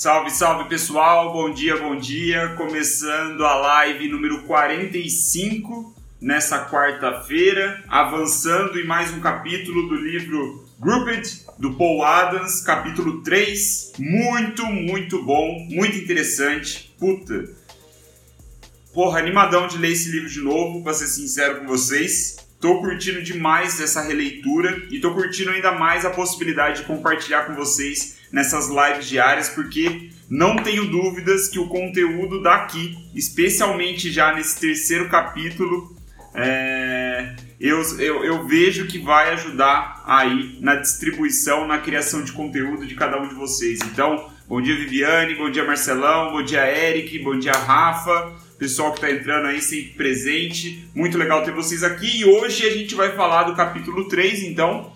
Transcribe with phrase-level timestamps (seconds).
[0.00, 2.54] Salve, salve pessoal, bom dia, bom dia.
[2.56, 11.44] Começando a live número 45 nessa quarta-feira, avançando em mais um capítulo do livro Grouped
[11.58, 13.92] do Paul Adams, capítulo 3.
[13.98, 16.96] Muito, muito bom, muito interessante.
[16.98, 17.50] Puta.
[18.94, 22.38] Porra, animadão de ler esse livro de novo, pra ser sincero com vocês.
[22.58, 27.54] Tô curtindo demais essa releitura e tô curtindo ainda mais a possibilidade de compartilhar com
[27.54, 34.60] vocês nessas lives diárias, porque não tenho dúvidas que o conteúdo daqui, especialmente já nesse
[34.60, 35.96] terceiro capítulo,
[36.32, 42.86] é, eu, eu, eu, vejo que vai ajudar aí na distribuição, na criação de conteúdo
[42.86, 43.80] de cada um de vocês.
[43.82, 48.98] Então, bom dia Viviane, bom dia Marcelão, bom dia Eric, bom dia Rafa, pessoal que
[48.98, 50.88] está entrando aí sempre presente.
[50.94, 54.92] Muito legal ter vocês aqui e hoje a gente vai falar do capítulo 3, então,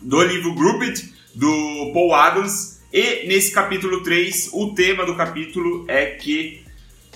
[0.00, 2.80] do livro Grouped do Paul Adams.
[2.92, 6.62] E nesse capítulo 3, o tema do capítulo é que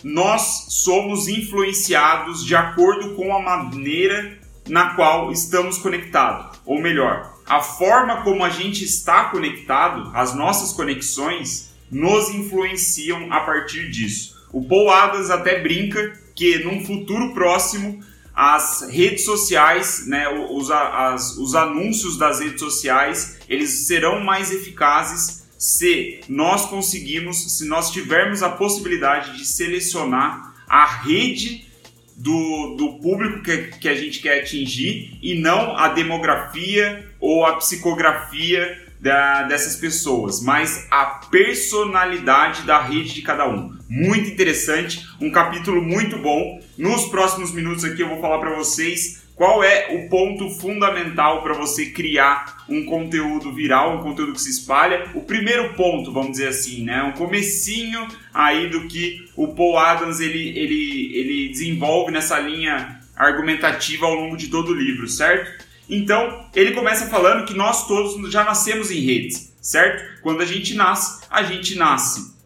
[0.02, 6.58] nós somos influenciados de acordo com a maneira na qual estamos conectados.
[6.64, 13.40] Ou melhor, a forma como a gente está conectado, as nossas conexões, nos influenciam a
[13.40, 14.36] partir disso.
[14.52, 18.00] O Paul Adams até brinca que num futuro próximo
[18.40, 25.48] as redes sociais, né, os, as, os anúncios das redes sociais, eles serão mais eficazes
[25.58, 31.66] se nós conseguimos, se nós tivermos a possibilidade de selecionar a rede
[32.14, 37.56] do, do público que, que a gente quer atingir e não a demografia ou a
[37.56, 43.77] psicografia da, dessas pessoas, mas a personalidade da rede de cada um.
[43.88, 46.60] Muito interessante, um capítulo muito bom.
[46.76, 51.54] Nos próximos minutos aqui eu vou falar para vocês qual é o ponto fundamental para
[51.54, 55.08] você criar um conteúdo viral, um conteúdo que se espalha?
[55.14, 57.02] O primeiro ponto, vamos dizer assim, né?
[57.04, 64.06] Um comecinho aí do que o Paul Adams ele, ele, ele desenvolve nessa linha argumentativa
[64.06, 65.64] ao longo de todo o livro, certo?
[65.88, 70.20] Então, ele começa falando que nós todos já nascemos em redes, certo?
[70.20, 72.36] Quando a gente nasce, a gente nasce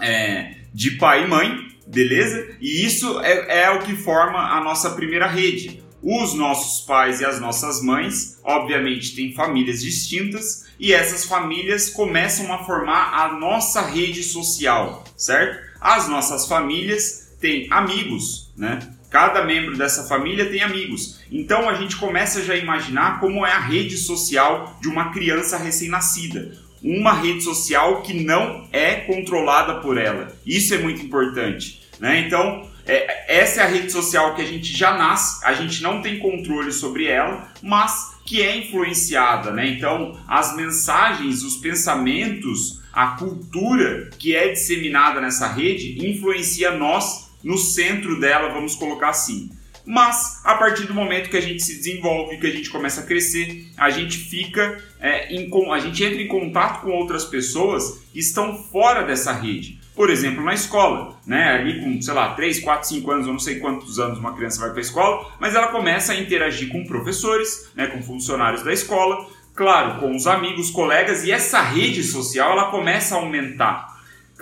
[0.00, 2.56] é, de pai e mãe, beleza?
[2.60, 5.80] E isso é, é o que forma a nossa primeira rede.
[6.02, 12.52] Os nossos pais e as nossas mães, obviamente, têm famílias distintas e essas famílias começam
[12.52, 15.64] a formar a nossa rede social, certo?
[15.80, 18.80] As nossas famílias têm amigos, né?
[19.08, 21.20] Cada membro dessa família tem amigos.
[21.30, 25.56] Então a gente começa já a imaginar como é a rede social de uma criança
[25.56, 26.63] recém-nascida.
[26.84, 30.36] Uma rede social que não é controlada por ela.
[30.46, 31.80] Isso é muito importante.
[31.98, 32.20] Né?
[32.20, 36.02] Então, é, essa é a rede social que a gente já nasce, a gente não
[36.02, 39.66] tem controle sobre ela, mas que é influenciada, né?
[39.68, 47.58] Então, as mensagens, os pensamentos, a cultura que é disseminada nessa rede influencia nós no
[47.58, 49.50] centro dela, vamos colocar assim.
[49.86, 53.04] Mas a partir do momento que a gente se desenvolve, que a gente começa a
[53.04, 58.18] crescer, a gente fica é, em, a gente entra em contato com outras pessoas que
[58.18, 59.78] estão fora dessa rede.
[59.94, 61.52] Por exemplo, na escola, né?
[61.52, 64.60] Ali com, sei lá, 3, 4, 5 anos, eu não sei quantos anos uma criança
[64.60, 68.72] vai para a escola, mas ela começa a interagir com professores, né, com funcionários da
[68.72, 69.24] escola,
[69.54, 73.93] claro, com os amigos, colegas, e essa rede social ela começa a aumentar.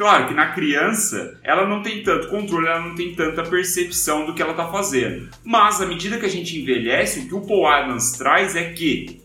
[0.03, 4.35] Claro que na criança ela não tem tanto controle, ela não tem tanta percepção do
[4.35, 5.29] que ela está fazendo.
[5.45, 9.23] Mas à medida que a gente envelhece, o que o Paul Adams traz é que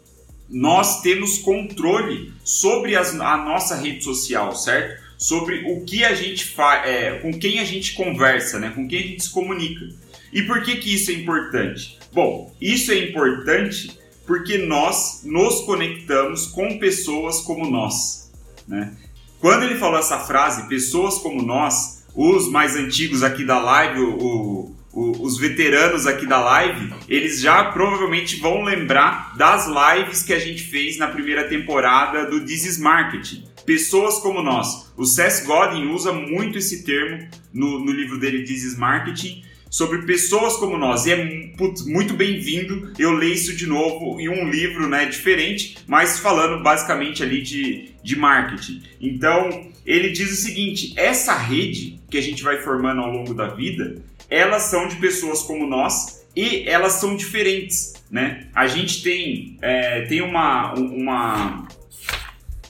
[0.48, 5.02] nós temos controle sobre as, a nossa rede social, certo?
[5.18, 8.70] sobre o que a gente faz, é, com quem a gente conversa, né?
[8.70, 9.84] com quem a gente se comunica.
[10.32, 11.98] E por que, que isso é importante?
[12.14, 18.32] Bom, isso é importante porque nós nos conectamos com pessoas como nós.
[18.68, 18.96] Né?
[19.40, 24.76] Quando ele falou essa frase, pessoas como nós, os mais antigos aqui da live, o,
[24.92, 30.40] o, os veteranos aqui da live, eles já provavelmente vão lembrar das lives que a
[30.40, 34.94] gente fez na primeira temporada do This is Marketing pessoas como nós.
[34.96, 40.04] O Seth Godin usa muito esse termo no, no livro dele This is Marketing sobre
[40.04, 41.06] pessoas como nós.
[41.06, 45.78] E é putz, muito bem-vindo eu ler isso de novo em um livro né, diferente,
[45.86, 48.84] mas falando basicamente ali de, de marketing.
[49.02, 53.50] Então, ele diz o seguinte: essa rede que a gente vai formando ao longo da
[53.50, 58.02] vida, elas são de pessoas como nós e elas são diferentes.
[58.10, 58.48] Né?
[58.56, 61.68] A gente tem, é, tem uma, uma,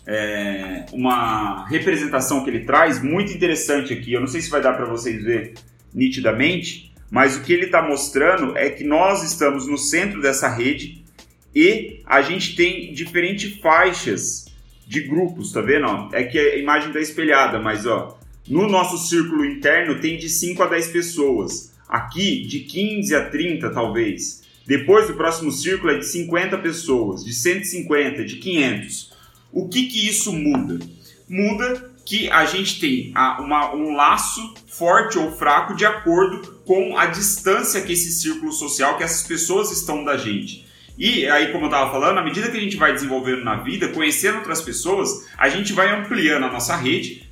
[0.08, 4.14] é, uma representação que ele traz muito interessante aqui.
[4.14, 5.54] Eu não sei se vai dar para vocês ver
[5.94, 11.06] nitidamente, mas o que ele está mostrando é que nós estamos no centro dessa rede
[11.54, 14.47] e a gente tem diferentes faixas
[14.88, 15.86] de grupos, tá vendo?
[15.86, 16.10] Ó?
[16.14, 18.18] É que a imagem tá espelhada, mas ó,
[18.48, 21.74] no nosso círculo interno tem de 5 a 10 pessoas.
[21.88, 24.44] Aqui, de 15 a 30, talvez.
[24.66, 29.14] Depois, o próximo círculo é de 50 pessoas, de 150, de 500.
[29.52, 30.80] O que que isso muda?
[31.30, 37.06] Muda que a gente tem uma, um laço forte ou fraco de acordo com a
[37.08, 40.67] distância que esse círculo social, que essas pessoas estão da gente.
[40.98, 43.90] E aí, como eu estava falando, à medida que a gente vai desenvolvendo na vida,
[43.90, 47.28] conhecendo outras pessoas, a gente vai ampliando a nossa rede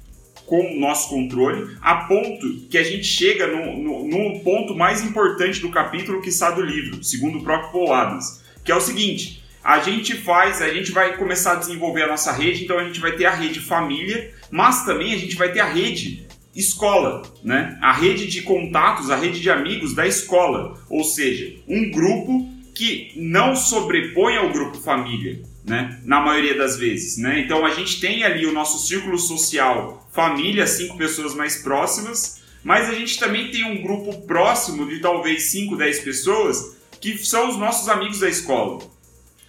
[0.46, 5.04] com o nosso controle, a ponto que a gente chega no, no, no ponto mais
[5.04, 8.82] importante do capítulo que está do livro, segundo o próprio Paul Adams, que é o
[8.82, 12.84] seguinte: a gente faz, a gente vai começar a desenvolver a nossa rede, então a
[12.84, 17.24] gente vai ter a rede família, mas também a gente vai ter a rede escola,
[17.44, 17.78] né?
[17.82, 23.14] A rede de contatos, a rede de amigos da escola, ou seja, um grupo que
[23.16, 26.00] não sobrepõe ao grupo família, né?
[26.04, 27.40] Na maioria das vezes, né?
[27.40, 32.90] Então a gente tem ali o nosso círculo social, família, cinco pessoas mais próximas, mas
[32.90, 37.58] a gente também tem um grupo próximo de talvez 5, 10 pessoas que são os
[37.58, 38.84] nossos amigos da escola.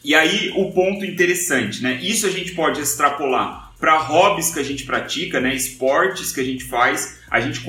[0.05, 1.99] E aí o ponto interessante, né?
[2.00, 5.55] Isso a gente pode extrapolar para hobbies que a gente pratica, né?
[5.55, 7.61] Esportes que a gente faz, a gente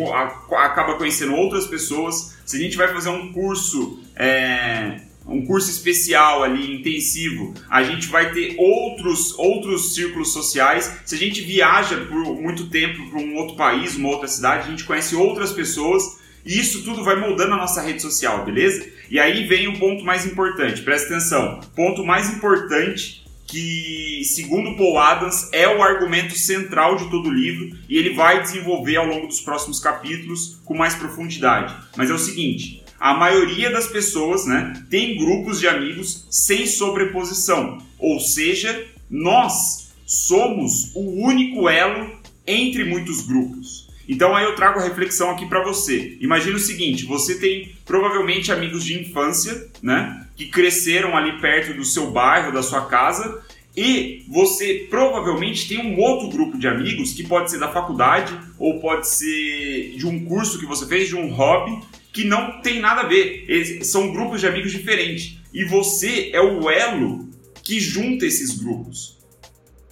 [0.51, 2.38] acaba conhecendo outras pessoas.
[2.45, 8.07] Se a gente vai fazer um curso é, um curso especial ali, intensivo, a gente
[8.07, 11.00] vai ter outros, outros círculos sociais.
[11.06, 14.71] Se a gente viaja por muito tempo para um outro país, uma outra cidade, a
[14.71, 18.88] gente conhece outras pessoas e isso tudo vai moldando a nossa rede social, beleza?
[19.09, 21.59] E aí vem o ponto mais importante, presta atenção.
[21.75, 27.77] Ponto mais importante que, segundo Paul Adams, é o argumento central de todo o livro
[27.89, 31.75] e ele vai desenvolver ao longo dos próximos capítulos com mais profundidade.
[31.97, 37.77] Mas é o seguinte: a maioria das pessoas né, tem grupos de amigos sem sobreposição,
[37.99, 43.88] ou seja, nós somos o único elo entre muitos grupos.
[44.07, 46.17] Então aí eu trago a reflexão aqui para você.
[46.21, 51.83] Imagina o seguinte: você tem provavelmente amigos de infância, né, que cresceram ali perto do
[51.83, 53.43] seu bairro, da sua casa,
[53.75, 58.79] e você provavelmente tem um outro grupo de amigos que pode ser da faculdade ou
[58.79, 61.79] pode ser de um curso que você fez, de um hobby,
[62.17, 63.45] que não tem nada a ver.
[63.47, 65.37] Eles são grupos de amigos diferentes.
[65.53, 67.29] E você é o elo
[67.61, 69.19] que junta esses grupos.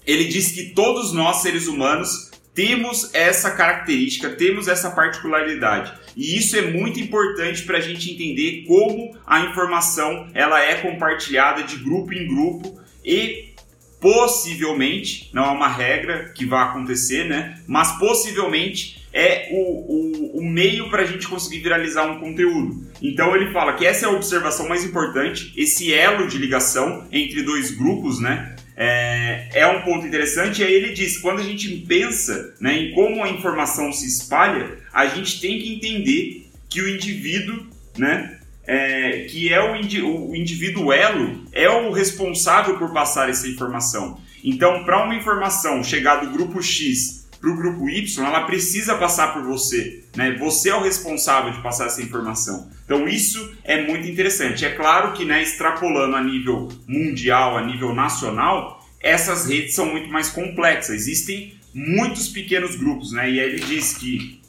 [0.07, 5.93] Ele diz que todos nós, seres humanos, temos essa característica, temos essa particularidade.
[6.17, 11.61] E isso é muito importante para a gente entender como a informação ela é compartilhada
[11.61, 13.53] de grupo em grupo e
[14.01, 17.61] possivelmente, não é uma regra que vai acontecer, né?
[17.67, 22.85] Mas possivelmente é o, o, o meio para a gente conseguir viralizar um conteúdo.
[23.01, 27.41] Então ele fala que essa é a observação mais importante, esse elo de ligação entre
[27.41, 28.57] dois grupos, né?
[28.75, 30.61] É, é um ponto interessante.
[30.61, 34.79] E aí ele diz: quando a gente pensa né, em como a informação se espalha,
[34.91, 38.37] a gente tem que entender que o indivíduo, né,
[38.67, 44.19] é, que é o, indi o indivíduo elo, é o responsável por passar essa informação.
[44.43, 49.31] Então, para uma informação chegar do grupo X para o grupo Y, ela precisa passar
[49.31, 50.03] por você.
[50.15, 50.35] Né?
[50.39, 52.71] Você é o responsável de passar essa informação.
[52.83, 54.65] Então isso é muito interessante.
[54.65, 60.09] É claro que, né, extrapolando a nível mundial, a nível nacional, essas redes são muito
[60.09, 60.95] mais complexas.
[60.95, 63.29] Existem muitos pequenos grupos, né?
[63.29, 64.41] E aí ele diz que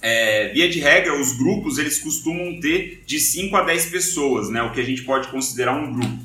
[0.00, 4.60] é, via de regra, os grupos eles costumam ter de 5 a 10 pessoas, né?
[4.62, 6.18] O que a gente pode considerar um grupo.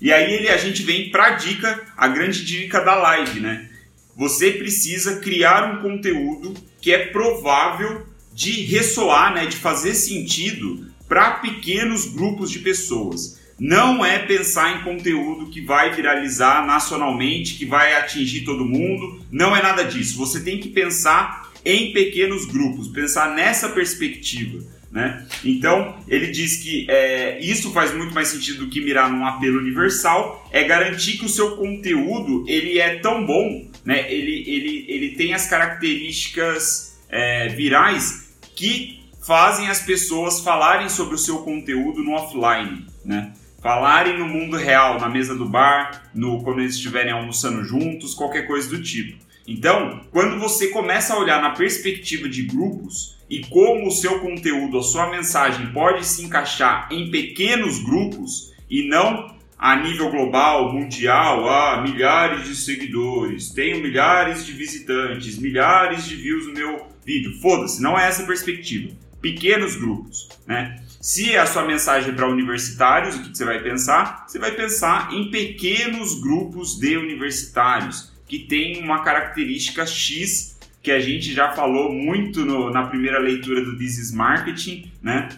[0.00, 3.70] E aí ele, a gente vem para a dica, a grande dica da live, né?
[4.16, 11.32] Você precisa criar um conteúdo que é provável de ressoar, né, de fazer sentido para
[11.38, 13.40] pequenos grupos de pessoas.
[13.58, 19.20] Não é pensar em conteúdo que vai viralizar nacionalmente, que vai atingir todo mundo.
[19.30, 20.18] Não é nada disso.
[20.18, 24.62] Você tem que pensar em pequenos grupos, pensar nessa perspectiva.
[24.90, 25.26] Né?
[25.44, 29.58] Então, ele diz que é, isso faz muito mais sentido do que mirar num apelo
[29.58, 34.10] universal, é garantir que o seu conteúdo ele é tão bom, né?
[34.12, 41.18] ele, ele, ele tem as características é, virais que fazem as pessoas falarem sobre o
[41.18, 43.32] seu conteúdo no offline, né?
[43.62, 48.46] falarem no mundo real, na mesa do bar, no quando eles estiverem almoçando juntos, qualquer
[48.46, 49.24] coisa do tipo.
[49.46, 54.78] Então, quando você começa a olhar na perspectiva de grupos e como o seu conteúdo,
[54.78, 61.48] a sua mensagem pode se encaixar em pequenos grupos e não a nível global, mundial,
[61.48, 67.40] ah, milhares de seguidores, tenho milhares de visitantes, milhares de views no meu vídeo.
[67.40, 68.92] Foda-se, não é essa a perspectiva.
[69.20, 70.80] Pequenos grupos, né?
[71.00, 74.24] Se a sua mensagem é para universitários, o que você vai pensar?
[74.26, 81.00] Você vai pensar em pequenos grupos de universitários que tem uma característica X que a
[81.00, 85.28] gente já falou muito no, na primeira leitura do This is Marketing, né?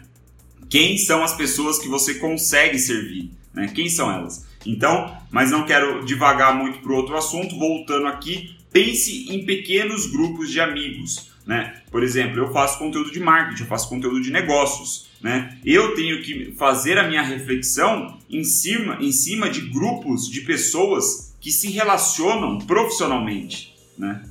[0.69, 3.73] Quem são as pessoas que você consegue servir, né?
[3.75, 4.47] Quem são elas?
[4.67, 10.51] Então, mas não quero divagar muito para outro assunto, voltando aqui, pense em pequenos grupos
[10.51, 11.81] de amigos, né?
[11.91, 15.57] Por exemplo, eu faço conteúdo de marketing, eu faço conteúdo de negócios, né?
[15.65, 21.35] Eu tenho que fazer a minha reflexão em cima, em cima de grupos de pessoas
[21.41, 24.23] que se relacionam profissionalmente, né?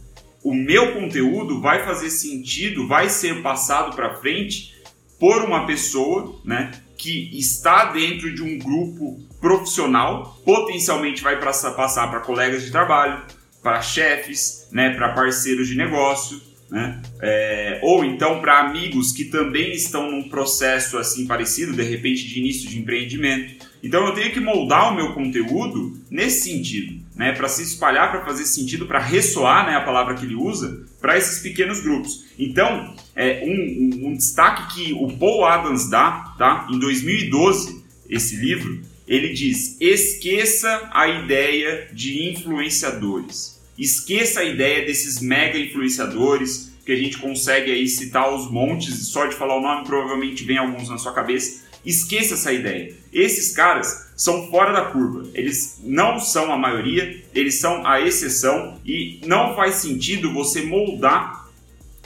[0.44, 4.76] O meu conteúdo vai fazer sentido, vai ser passado para frente
[5.20, 12.20] por uma pessoa, né, que está dentro de um grupo profissional, potencialmente vai passar para
[12.20, 13.24] colegas de trabalho,
[13.62, 17.02] para chefes, né, para parceiros de negócio, né?
[17.22, 22.40] É, ou então para amigos que também estão num processo assim parecido, de repente de
[22.40, 23.66] início de empreendimento.
[23.84, 27.32] Então eu tenho que moldar o meu conteúdo nesse sentido, né?
[27.32, 29.76] Para se espalhar, para fazer sentido, para ressoar, né?
[29.76, 32.26] A palavra que ele usa para esses pequenos grupos.
[32.38, 36.68] Então é um, um, um destaque que o Paul Adams dá, tá?
[36.70, 43.62] Em 2012 esse livro ele diz: esqueça a ideia de influenciadores.
[43.78, 49.26] Esqueça a ideia desses mega influenciadores que a gente consegue aí citar os montes, só
[49.26, 51.66] de falar o nome provavelmente vem alguns na sua cabeça.
[51.86, 52.96] Esqueça essa ideia.
[53.12, 55.30] Esses caras são fora da curva.
[55.34, 61.46] Eles não são a maioria, eles são a exceção e não faz sentido você moldar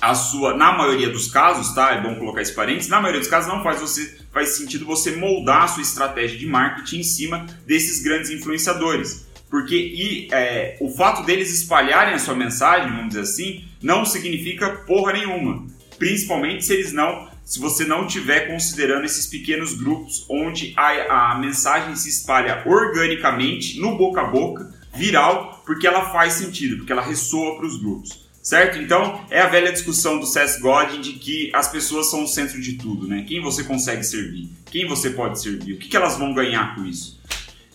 [0.01, 1.92] a sua, na maioria dos casos, tá?
[1.92, 5.12] É bom colocar esse parênteses, na maioria dos casos não faz você faz sentido você
[5.16, 9.28] moldar a sua estratégia de marketing em cima desses grandes influenciadores.
[9.50, 14.70] Porque e, é, o fato deles espalharem a sua mensagem, vamos dizer assim, não significa
[14.70, 15.66] porra nenhuma.
[15.98, 21.39] Principalmente se eles não, se você não estiver considerando esses pequenos grupos onde a, a
[21.39, 27.01] mensagem se espalha organicamente, no boca a boca, viral, porque ela faz sentido, porque ela
[27.01, 28.29] ressoa para os grupos.
[28.44, 28.77] Certo?
[28.77, 32.62] Então, é a velha discussão do Seth Godin de que as pessoas são o centro
[32.62, 33.25] de tudo, né?
[33.27, 34.50] Quem você consegue servir?
[34.72, 35.74] Quem você pode servir?
[35.74, 37.20] O que, que elas vão ganhar com isso?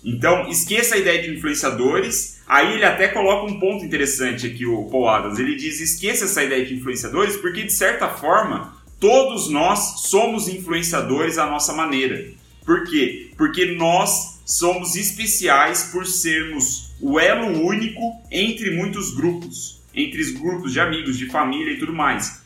[0.04, 2.40] Então, esqueça a ideia de influenciadores.
[2.46, 5.38] Aí ele até coloca um ponto interessante aqui, o Paul Adams.
[5.38, 11.38] Ele diz: esqueça essa ideia de influenciadores, porque de certa forma todos nós somos influenciadores
[11.38, 12.32] à nossa maneira.
[12.64, 13.30] Por quê?
[13.36, 20.72] Porque nós somos especiais por sermos o elo único entre muitos grupos, entre os grupos
[20.72, 22.42] de amigos, de família e tudo mais.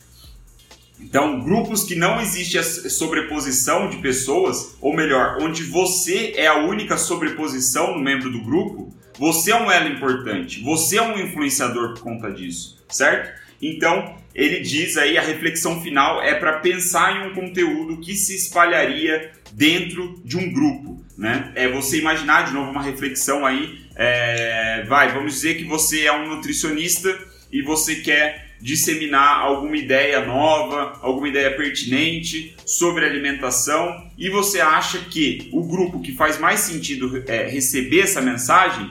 [1.01, 6.59] Então, grupos que não existe a sobreposição de pessoas, ou melhor, onde você é a
[6.59, 11.95] única sobreposição no membro do grupo, você é um elo importante, você é um influenciador
[11.95, 13.31] por conta disso, certo?
[13.61, 18.37] Então, ele diz aí a reflexão final é para pensar em um conteúdo que se
[18.37, 21.51] espalharia dentro de um grupo, né?
[21.57, 26.13] É você imaginar de novo uma reflexão aí, é, vai, vamos dizer que você é
[26.13, 27.19] um nutricionista
[27.51, 34.99] e você quer disseminar alguma ideia nova, alguma ideia pertinente sobre alimentação e você acha
[35.01, 38.89] que o grupo que faz mais sentido é, receber essa mensagem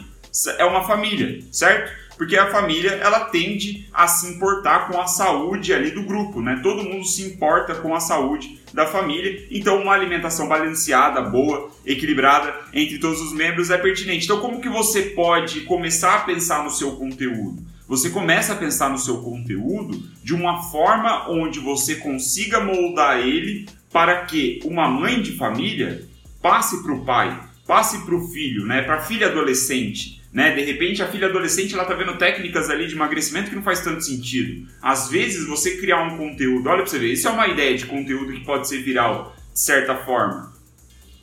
[0.57, 2.06] é uma família, certo?
[2.17, 6.59] Porque a família ela tende a se importar com a saúde ali do grupo, né?
[6.63, 12.53] Todo mundo se importa com a saúde da família, então uma alimentação balanceada, boa, equilibrada
[12.73, 14.25] entre todos os membros é pertinente.
[14.25, 17.63] Então como que você pode começar a pensar no seu conteúdo?
[17.87, 23.65] Você começa a pensar no seu conteúdo de uma forma onde você consiga moldar ele
[23.93, 26.05] para que uma mãe de família
[26.41, 30.16] passe para o pai, passe para o filho, né, para a filha adolescente.
[30.31, 30.53] Né?
[30.53, 33.81] De repente a filha adolescente ela tá vendo técnicas ali de emagrecimento que não faz
[33.81, 34.67] tanto sentido.
[34.81, 37.85] Às vezes você criar um conteúdo, olha para você ver, isso é uma ideia de
[37.85, 40.53] conteúdo que pode ser viral de certa forma.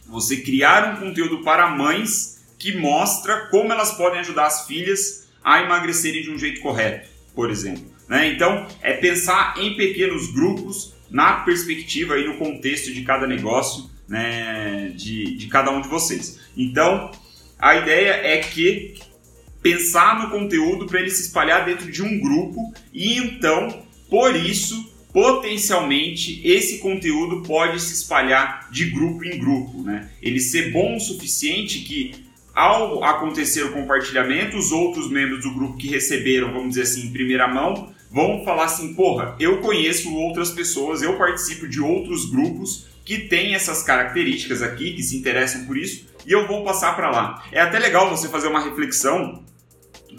[0.06, 5.60] Você criar um conteúdo para mães que mostra como elas podem ajudar as filhas a
[5.60, 7.84] emagrecerem de um jeito correto, por exemplo.
[8.08, 8.28] Né?
[8.28, 14.92] Então, é pensar em pequenos grupos na perspectiva e no contexto de cada negócio, né,
[14.96, 16.40] de, de cada um de vocês.
[16.56, 17.10] Então,
[17.58, 18.94] a ideia é que
[19.62, 24.92] pensar no conteúdo para ele se espalhar dentro de um grupo e então, por isso,
[25.12, 30.10] potencialmente esse conteúdo pode se espalhar de grupo em grupo, né?
[30.20, 32.14] Ele ser bom o suficiente que
[32.54, 37.12] ao acontecer o compartilhamento, os outros membros do grupo que receberam, vamos dizer assim, em
[37.12, 42.86] primeira mão, vão falar assim: porra, eu conheço outras pessoas, eu participo de outros grupos
[43.04, 47.10] que têm essas características aqui, que se interessam por isso, e eu vou passar para
[47.10, 47.44] lá.
[47.52, 49.44] É até legal você fazer uma reflexão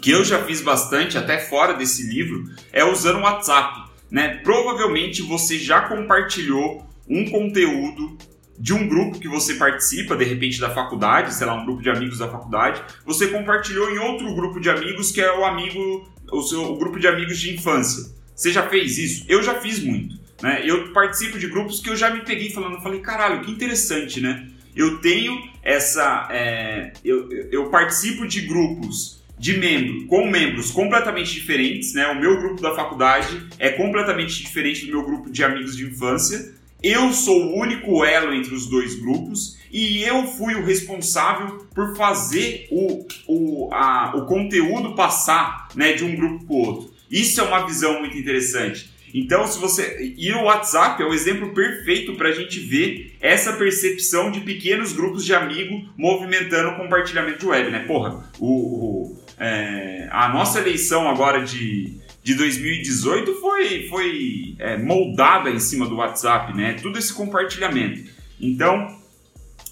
[0.00, 3.90] que eu já fiz bastante, até fora desse livro, é usando o WhatsApp.
[4.10, 4.36] Né?
[4.44, 8.16] Provavelmente você já compartilhou um conteúdo
[8.58, 11.90] de um grupo que você participa, de repente da faculdade, sei lá, um grupo de
[11.90, 16.42] amigos da faculdade, você compartilhou em outro grupo de amigos que é o amigo, o
[16.42, 18.14] seu o grupo de amigos de infância.
[18.34, 19.24] Você já fez isso?
[19.28, 20.15] Eu já fiz muito.
[20.42, 20.62] Né?
[20.64, 24.48] Eu participo de grupos que eu já me peguei falando, falei, caralho, que interessante, né?
[24.74, 26.28] Eu tenho essa.
[26.30, 32.06] É, eu, eu participo de grupos de membro, com membros completamente diferentes, né?
[32.08, 36.54] O meu grupo da faculdade é completamente diferente do meu grupo de amigos de infância.
[36.82, 41.96] Eu sou o único elo entre os dois grupos e eu fui o responsável por
[41.96, 46.94] fazer o, o, a, o conteúdo passar né, de um grupo para o outro.
[47.10, 48.90] Isso é uma visão muito interessante.
[49.14, 50.14] Então, se você.
[50.16, 54.92] E o WhatsApp é o exemplo perfeito para a gente ver essa percepção de pequenos
[54.92, 57.80] grupos de amigos movimentando o compartilhamento de web, né?
[57.80, 65.50] Porra, o, o é, a nossa eleição agora de, de 2018 foi, foi é, moldada
[65.50, 66.74] em cima do WhatsApp, né?
[66.80, 68.10] Tudo esse compartilhamento.
[68.40, 68.98] Então,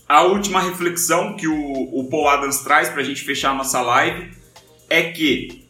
[0.08, 3.80] a última reflexão que o, o Paul Adams traz para a gente fechar a nossa
[3.80, 4.30] live
[4.90, 5.63] é que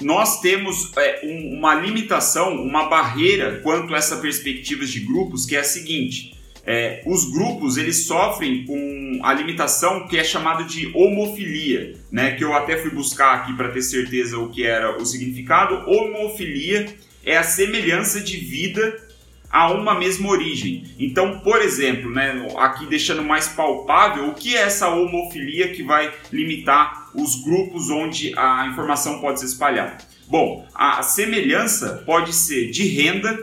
[0.00, 5.56] nós temos é, um, uma limitação, uma barreira quanto a essa perspectiva de grupos, que
[5.56, 6.34] é a seguinte:
[6.66, 12.36] é, os grupos eles sofrem com a limitação que é chamada de homofilia, né?
[12.36, 15.88] Que eu até fui buscar aqui para ter certeza o que era o significado.
[15.90, 16.86] Homofilia
[17.24, 19.09] é a semelhança de vida
[19.50, 20.84] a uma mesma origem.
[20.98, 26.12] Então, por exemplo, né, aqui deixando mais palpável, o que é essa homofilia que vai
[26.32, 29.98] limitar os grupos onde a informação pode se espalhar?
[30.28, 33.36] Bom, a semelhança pode ser de renda,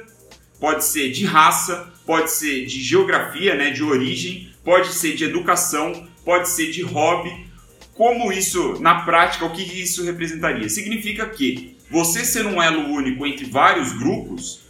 [0.60, 6.08] pode ser de raça, pode ser de geografia, né, de origem, pode ser de educação,
[6.24, 7.46] pode ser de hobby.
[7.94, 10.70] Como isso, na prática, o que isso representaria?
[10.70, 14.67] Significa que você ser um elo único entre vários grupos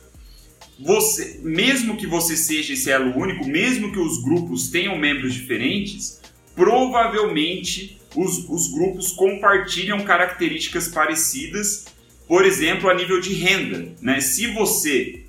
[0.79, 6.21] você, mesmo que você seja esse elo único, mesmo que os grupos tenham membros diferentes,
[6.55, 11.85] provavelmente os, os grupos compartilham características parecidas,
[12.27, 13.91] por exemplo, a nível de renda.
[14.01, 14.21] Né?
[14.21, 15.23] Se você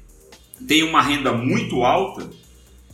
[0.67, 2.29] tem uma renda muito alta,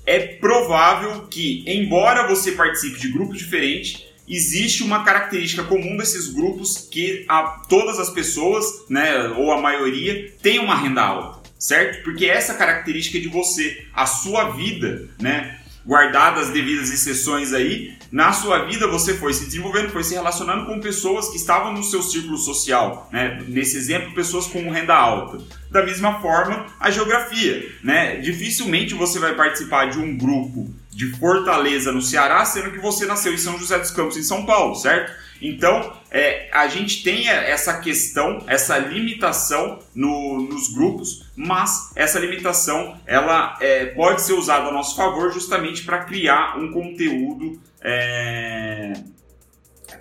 [0.07, 6.89] é provável que, embora você participe de grupos diferentes, existe uma característica comum desses grupos
[6.91, 12.03] que a, todas as pessoas, né, ou a maioria, tem uma renda alta certo?
[12.05, 15.61] Porque essa característica de você, a sua vida, né?
[15.87, 20.67] Guardadas as devidas exceções aí, na sua vida você foi se desenvolvendo, foi se relacionando
[20.67, 23.43] com pessoas que estavam no seu círculo social, né?
[23.49, 25.39] Nesse exemplo, pessoas com renda alta.
[25.71, 28.17] Da mesma forma, a geografia, né?
[28.17, 33.33] Dificilmente você vai participar de um grupo de Fortaleza no Ceará, sendo que você nasceu
[33.33, 35.13] em São José dos Campos, em São Paulo, certo?
[35.41, 43.01] Então, é, a gente tem essa questão, essa limitação no, nos grupos, mas essa limitação
[43.05, 48.93] ela é, pode ser usada a nosso favor justamente para criar um conteúdo é,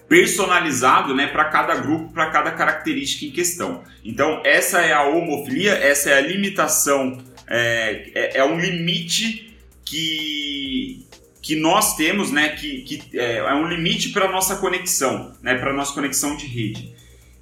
[0.08, 3.84] personalizado né, para cada grupo, para cada característica em questão.
[4.06, 11.08] Então, essa é a homofilia, essa é a limitação, é, é, é um limite que,
[11.44, 15.74] que nós temos, né, que, que é, é um limite para nossa conexão, né, para
[15.74, 16.96] nossa conexão de rede.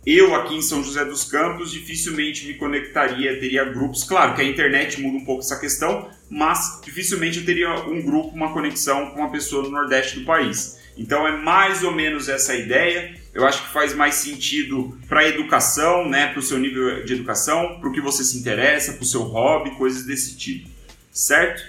[0.03, 4.03] Eu aqui em São José dos Campos dificilmente me conectaria, teria grupos.
[4.03, 8.29] Claro que a internet muda um pouco essa questão, mas dificilmente eu teria um grupo,
[8.29, 10.79] uma conexão com uma pessoa no Nordeste do país.
[10.97, 13.15] Então é mais ou menos essa ideia.
[13.31, 17.13] Eu acho que faz mais sentido para a educação, né, para o seu nível de
[17.13, 20.67] educação, para o que você se interessa, para o seu hobby, coisas desse tipo.
[21.11, 21.61] Certo?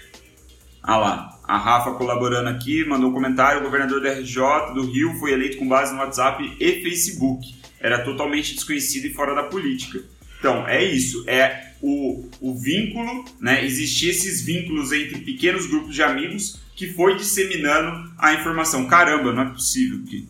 [0.83, 5.15] Ah lá, a Rafa colaborando aqui, mandou um comentário: o governador da RJ do Rio
[5.19, 7.55] foi eleito com base no WhatsApp e Facebook.
[7.81, 10.01] Era totalmente desconhecido e fora da política.
[10.39, 11.25] Então, é isso.
[11.29, 13.65] É o, o vínculo, né?
[13.65, 18.87] Existir esses vínculos entre pequenos grupos de amigos que foi disseminando a informação.
[18.87, 20.27] Caramba, não é possível que.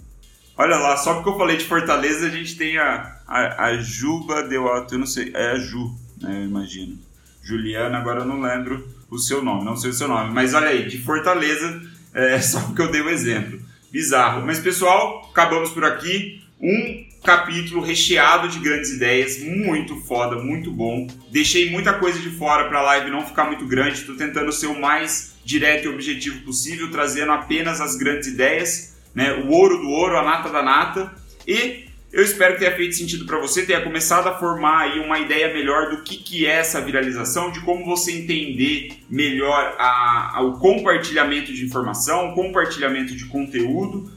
[0.57, 4.43] Olha lá, só porque eu falei de Fortaleza, a gente tem a, a, a Juba
[4.43, 6.99] deu alto, eu não sei, é a Ju, né, eu imagino.
[7.43, 10.33] Juliana, agora eu não lembro o seu nome, não sei o seu nome.
[10.33, 11.83] Mas olha aí, de Fortaleza,
[12.15, 13.61] é, só porque eu dei o exemplo.
[13.93, 14.45] Bizarro.
[14.47, 16.43] Mas pessoal, acabamos por aqui.
[16.59, 21.07] Um capítulo recheado de grandes ideias, muito foda, muito bom.
[21.31, 23.99] Deixei muita coisa de fora para a live não ficar muito grande.
[23.99, 29.35] Estou tentando ser o mais direto e objetivo possível, trazendo apenas as grandes ideias, né?
[29.35, 31.13] O ouro do ouro, a nata da nata.
[31.47, 35.19] E eu espero que tenha feito sentido para você, tenha começado a formar aí uma
[35.19, 40.43] ideia melhor do que, que é essa viralização, de como você entender melhor a, a,
[40.43, 44.13] o compartilhamento de informação, o compartilhamento de conteúdo.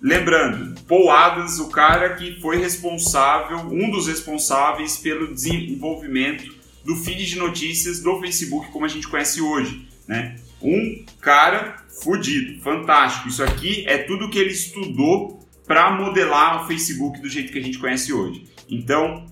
[0.00, 6.44] Lembrando, Paul Adams, o cara que foi responsável, um dos responsáveis pelo desenvolvimento
[6.84, 10.36] do feed de notícias do Facebook como a gente conhece hoje, né?
[10.62, 13.28] um cara fudido, fantástico.
[13.28, 17.62] Isso aqui é tudo que ele estudou para modelar o Facebook do jeito que a
[17.62, 18.46] gente conhece hoje.
[18.68, 19.26] Então,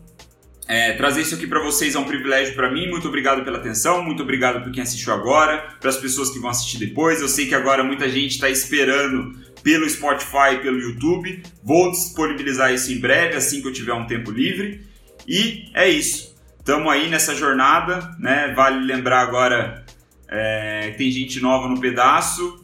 [0.69, 2.89] é, trazer isso aqui para vocês é um privilégio para mim.
[2.89, 6.51] Muito obrigado pela atenção, muito obrigado por quem assistiu agora, para as pessoas que vão
[6.51, 7.21] assistir depois.
[7.21, 11.43] Eu sei que agora muita gente está esperando pelo Spotify, pelo YouTube.
[11.63, 14.87] Vou disponibilizar isso em breve, assim que eu tiver um tempo livre.
[15.27, 16.37] E é isso.
[16.61, 18.53] Estamos aí nessa jornada, né?
[18.55, 19.85] Vale lembrar agora
[20.29, 22.60] é, tem gente nova no pedaço.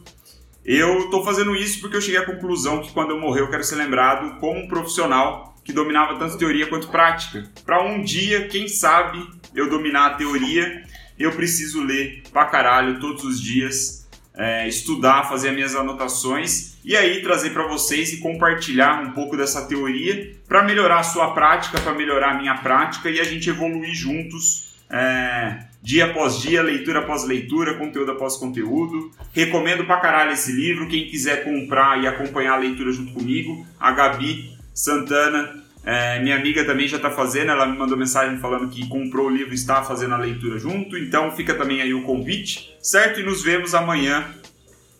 [0.67, 3.63] Eu estou fazendo isso porque eu cheguei à conclusão que quando eu morrer eu quero
[3.63, 7.49] ser lembrado como um profissional que dominava tanto teoria quanto prática.
[7.65, 9.25] Para um dia, quem sabe,
[9.55, 10.83] eu dominar a teoria,
[11.17, 16.97] eu preciso ler pra caralho todos os dias, é, estudar, fazer as minhas anotações e
[16.97, 21.79] aí trazer para vocês e compartilhar um pouco dessa teoria para melhorar a sua prática,
[21.79, 24.66] para melhorar a minha prática e a gente evoluir juntos.
[24.89, 29.11] É, dia após dia, leitura após leitura, conteúdo após conteúdo.
[29.33, 30.87] Recomendo pra caralho esse livro.
[30.87, 36.65] Quem quiser comprar e acompanhar a leitura junto comigo, a Gabi Santana, é, minha amiga
[36.65, 37.51] também já está fazendo.
[37.51, 40.97] Ela me mandou mensagem falando que comprou o livro e está fazendo a leitura junto.
[40.97, 43.19] Então fica também aí o convite, certo?
[43.19, 44.35] E nos vemos amanhã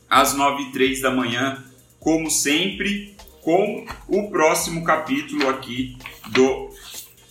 [0.10, 1.64] às 9h03 da manhã,
[2.00, 5.98] como sempre, com o próximo capítulo aqui
[6.30, 6.70] do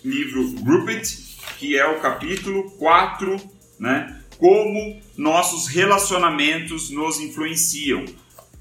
[0.05, 1.26] livro Group It
[1.59, 3.41] que é o capítulo 4,
[3.79, 4.21] né?
[4.39, 8.05] Como nossos relacionamentos nos influenciam.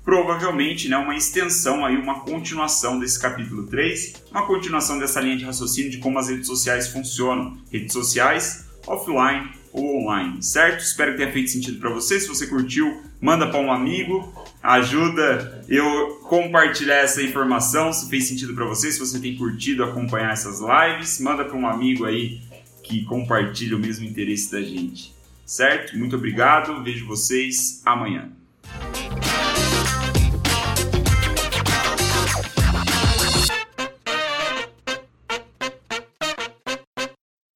[0.04, 5.46] Provavelmente, né, uma extensão aí, uma continuação desse capítulo 3, uma continuação dessa linha de
[5.46, 7.58] raciocínio de como as redes sociais funcionam.
[7.72, 10.82] Redes sociais, offline ou online, certo?
[10.82, 12.20] Espero que tenha feito sentido para você.
[12.20, 14.32] Se você curtiu, manda para um amigo,
[14.64, 20.32] ajuda eu compartilhar essa informação se fez sentido para você, se você tem curtido acompanhar
[20.32, 22.42] essas lives, manda para um amigo aí
[22.86, 25.14] que compartilha o mesmo interesse da gente.
[25.46, 25.98] Certo?
[25.98, 28.32] Muito obrigado, vejo vocês amanhã.